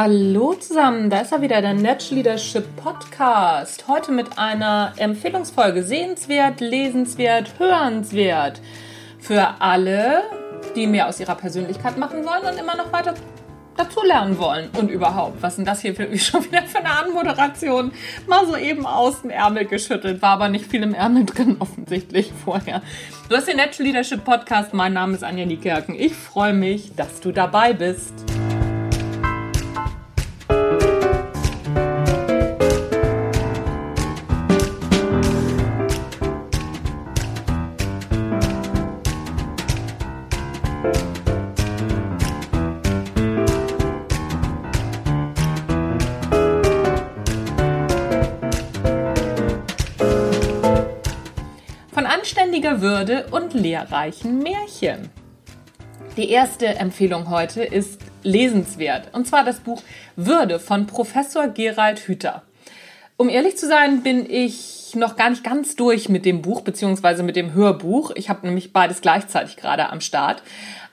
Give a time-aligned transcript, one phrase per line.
[0.00, 3.88] Hallo zusammen, da ist er wieder, der Natural Leadership Podcast.
[3.88, 5.82] Heute mit einer Empfehlungsfolge.
[5.82, 8.60] Sehenswert, lesenswert, hörenswert.
[9.18, 10.22] Für alle,
[10.76, 13.14] die mehr aus ihrer Persönlichkeit machen wollen und immer noch weiter
[13.76, 14.70] dazulernen wollen.
[14.78, 17.90] Und überhaupt, was denn das hier für, schon wieder für eine Anmoderation?
[18.28, 22.32] Mal so eben aus dem Ärmel geschüttelt, war aber nicht viel im Ärmel drin offensichtlich
[22.44, 22.82] vorher.
[23.28, 25.96] Du hast den Natural Leadership Podcast, mein Name ist Anja Niekerken.
[25.96, 28.27] Ich freue mich, dass du dabei bist.
[52.58, 55.10] Anständiger Würde und lehrreichen Märchen.
[56.16, 59.80] Die erste Empfehlung heute ist lesenswert, und zwar das Buch
[60.16, 62.42] Würde von Professor Gerald Hüther.
[63.16, 67.22] Um ehrlich zu sein, bin ich noch gar nicht ganz durch mit dem Buch beziehungsweise
[67.22, 68.10] mit dem Hörbuch.
[68.16, 70.42] Ich habe nämlich beides gleichzeitig gerade am Start.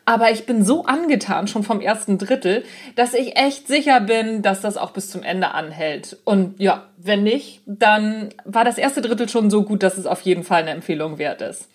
[0.05, 2.63] Aber ich bin so angetan schon vom ersten Drittel,
[2.95, 6.17] dass ich echt sicher bin, dass das auch bis zum Ende anhält.
[6.25, 10.21] Und ja, wenn nicht, dann war das erste Drittel schon so gut, dass es auf
[10.21, 11.67] jeden Fall eine Empfehlung wert ist.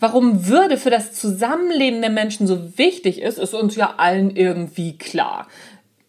[0.00, 4.98] Warum Würde für das Zusammenleben der Menschen so wichtig ist, ist uns ja allen irgendwie
[4.98, 5.46] klar.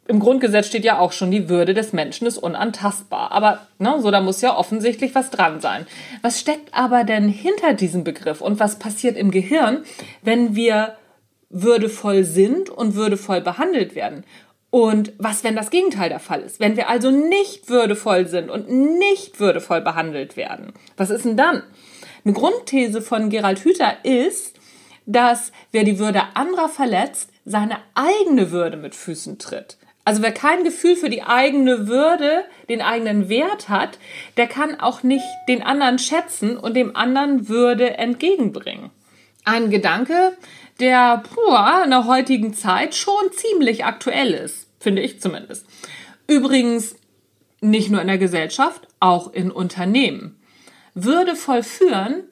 [0.07, 3.31] Im Grundgesetz steht ja auch schon, die Würde des Menschen ist unantastbar.
[3.31, 5.85] Aber ne, so, da muss ja offensichtlich was dran sein.
[6.23, 9.83] Was steckt aber denn hinter diesem Begriff und was passiert im Gehirn,
[10.23, 10.95] wenn wir
[11.53, 14.25] würdevoll sind und würdevoll behandelt werden.
[14.69, 16.59] Und was, wenn das Gegenteil der Fall ist?
[16.59, 20.73] Wenn wir also nicht würdevoll sind und nicht würdevoll behandelt werden?
[20.97, 21.61] Was ist denn dann?
[22.25, 24.55] Eine Grundthese von Gerald Hüther ist,
[25.05, 29.77] dass wer die Würde anderer verletzt, seine eigene Würde mit Füßen tritt.
[30.05, 33.99] Also wer kein Gefühl für die eigene Würde, den eigenen Wert hat,
[34.37, 38.89] der kann auch nicht den anderen schätzen und dem anderen Würde entgegenbringen.
[39.45, 40.33] Ein Gedanke,
[40.79, 45.65] der puh, in der heutigen Zeit schon ziemlich aktuell ist, finde ich zumindest.
[46.27, 46.95] Übrigens
[47.61, 50.39] nicht nur in der Gesellschaft, auch in Unternehmen.
[50.93, 52.23] Würdevoll führen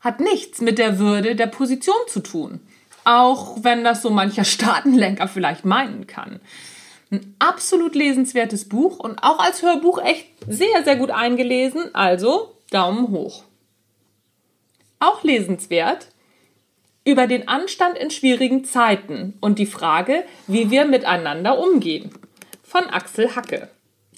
[0.00, 2.60] hat nichts mit der Würde der Position zu tun.
[3.04, 6.40] Auch wenn das so mancher Staatenlenker vielleicht meinen kann.
[7.10, 11.92] Ein absolut lesenswertes Buch und auch als Hörbuch echt sehr, sehr gut eingelesen.
[11.94, 13.42] Also Daumen hoch.
[15.00, 16.06] Auch lesenswert
[17.04, 22.10] über den Anstand in schwierigen Zeiten und die Frage, wie wir miteinander umgehen.
[22.62, 23.68] Von Axel Hacke.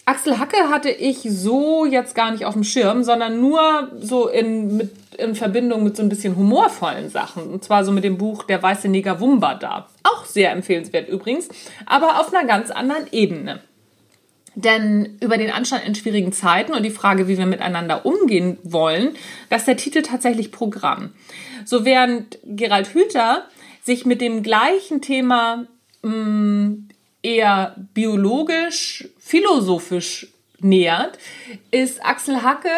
[0.04, 4.76] Axel Hacke hatte ich so jetzt gar nicht auf dem Schirm, sondern nur so in,
[4.76, 7.44] mit, in Verbindung mit so ein bisschen humorvollen Sachen.
[7.44, 9.86] Und zwar so mit dem Buch Der weiße Neger Wumba da.
[10.02, 11.48] Auch sehr empfehlenswert übrigens,
[11.86, 13.60] aber auf einer ganz anderen Ebene.
[14.54, 19.16] Denn über den Anstand in schwierigen Zeiten und die Frage, wie wir miteinander umgehen wollen,
[19.48, 21.12] das ist der Titel tatsächlich Programm.
[21.64, 23.46] So während Gerald Hüther
[23.82, 25.66] sich mit dem gleichen Thema
[26.02, 26.88] mh, mm,
[27.22, 30.28] eher biologisch, philosophisch
[30.60, 31.18] nähert,
[31.70, 32.70] ist Axel Hacke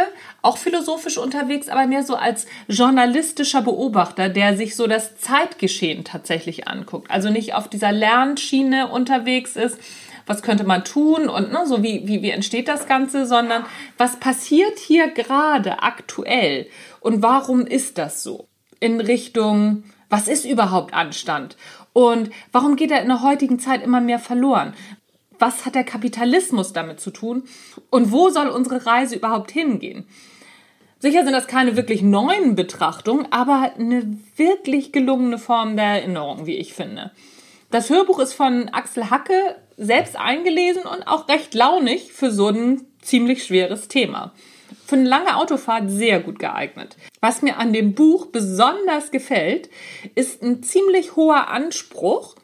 [0.43, 6.69] auch philosophisch unterwegs, aber mehr so als journalistischer Beobachter, der sich so das Zeitgeschehen tatsächlich
[6.69, 7.11] anguckt.
[7.11, 9.79] Also nicht auf dieser Lernschiene unterwegs ist,
[10.27, 13.65] was könnte man tun und ne, so wie, wie, wie entsteht das Ganze, sondern
[13.99, 16.67] was passiert hier gerade aktuell
[17.01, 18.49] und warum ist das so?
[18.81, 21.57] In Richtung, was ist überhaupt Anstand?
[21.93, 24.75] Und warum geht er in der heutigen Zeit immer mehr verloren?
[25.39, 27.45] Was hat der Kapitalismus damit zu tun?
[27.91, 30.07] Und wo soll unsere Reise überhaupt hingehen?
[30.99, 36.57] Sicher sind das keine wirklich neuen Betrachtungen, aber eine wirklich gelungene Form der Erinnerung, wie
[36.57, 37.13] ich finde.
[37.75, 42.87] Das Hörbuch ist von Axel Hacke selbst eingelesen und auch recht launig für so ein
[43.03, 44.33] ziemlich schweres Thema.
[44.87, 46.97] Für eine lange Autofahrt sehr gut geeignet.
[47.21, 49.71] Was mir an dem Buch besonders gefällt,
[50.15, 52.37] ist ein ziemlich hoher Anspruch,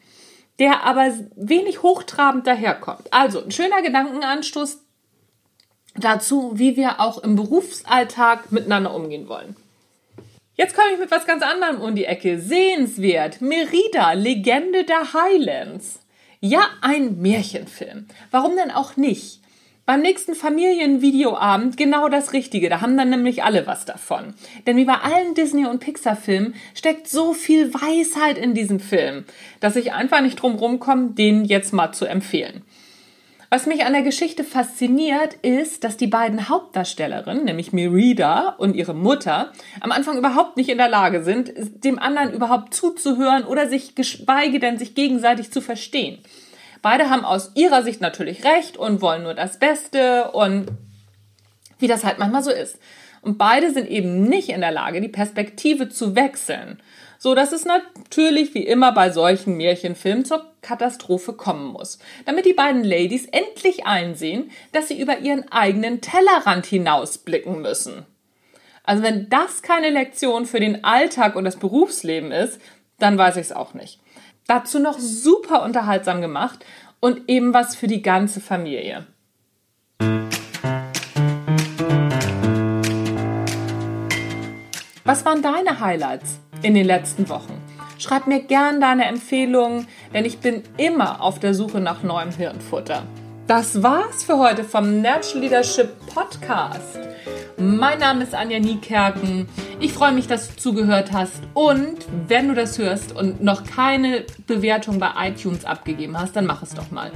[0.59, 3.13] der aber wenig hochtrabend daherkommt.
[3.13, 4.81] Also ein schöner Gedankenanstoß
[5.95, 9.55] dazu, wie wir auch im Berufsalltag miteinander umgehen wollen.
[10.61, 12.39] Jetzt komme ich mit was ganz anderem um die Ecke.
[12.39, 13.41] Sehenswert.
[13.41, 16.01] Merida, Legende der Highlands.
[16.39, 18.09] Ja, ein Märchenfilm.
[18.31, 19.41] Warum denn auch nicht?
[19.87, 22.69] Beim nächsten Familienvideoabend genau das Richtige.
[22.69, 24.35] Da haben dann nämlich alle was davon.
[24.67, 29.25] Denn wie bei allen Disney- und Pixar-Filmen steckt so viel Weisheit in diesem Film,
[29.61, 32.65] dass ich einfach nicht drum rumkomme, den jetzt mal zu empfehlen.
[33.53, 38.95] Was mich an der Geschichte fasziniert, ist, dass die beiden Hauptdarstellerinnen, nämlich Merida und ihre
[38.95, 41.53] Mutter, am Anfang überhaupt nicht in der Lage sind,
[41.83, 46.21] dem anderen überhaupt zuzuhören oder sich geschweige denn sich gegenseitig zu verstehen.
[46.81, 50.69] Beide haben aus ihrer Sicht natürlich recht und wollen nur das Beste und
[51.81, 52.79] wie das halt manchmal so ist.
[53.21, 56.81] Und beide sind eben nicht in der Lage, die Perspektive zu wechseln,
[57.23, 62.55] so dass es natürlich wie immer bei solchen Märchenfilmen zur Katastrophe kommen muss, damit die
[62.55, 68.07] beiden Ladies endlich einsehen, dass sie über ihren eigenen Tellerrand hinausblicken müssen.
[68.85, 72.59] Also wenn das keine Lektion für den Alltag und das Berufsleben ist,
[72.99, 74.01] dann weiß ich es auch nicht.
[74.47, 76.65] Dazu noch super unterhaltsam gemacht
[77.01, 79.07] und eben was für die ganze Familie.
[85.05, 87.61] Was waren deine Highlights in den letzten Wochen?
[87.99, 93.03] Schreib mir gern deine Empfehlungen, denn ich bin immer auf der Suche nach neuem Hirnfutter.
[93.47, 96.99] Das war's für heute vom Natural Leadership Podcast.
[97.59, 99.49] Mein Name ist Anja Niekerken.
[99.81, 101.43] Ich freue mich, dass du zugehört hast.
[101.53, 101.99] Und
[102.29, 106.75] wenn du das hörst und noch keine Bewertung bei iTunes abgegeben hast, dann mach es
[106.75, 107.11] doch mal.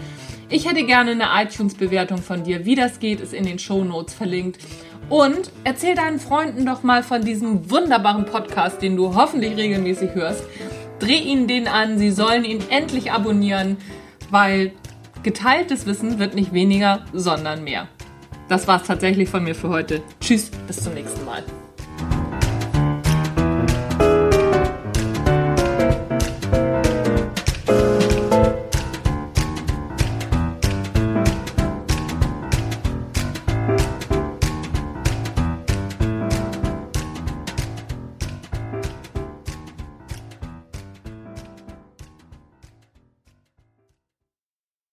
[0.50, 2.67] Ich hätte gerne eine iTunes-Bewertung von dir.
[2.67, 4.58] Wie das geht, ist in den Show Notes verlinkt.
[5.09, 10.45] Und erzähl deinen Freunden doch mal von diesem wunderbaren Podcast, den du hoffentlich regelmäßig hörst.
[10.99, 13.77] Dreh ihnen den an, sie sollen ihn endlich abonnieren,
[14.31, 14.73] weil
[15.23, 17.89] geteiltes Wissen wird nicht weniger, sondern mehr.
[18.49, 20.03] Das war's tatsächlich von mir für heute.
[20.21, 21.43] Tschüss, bis zum nächsten Mal.